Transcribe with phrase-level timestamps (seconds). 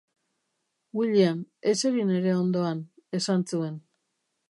[0.99, 2.83] William, eseri nere ondoan,
[3.23, 3.79] esan zuen.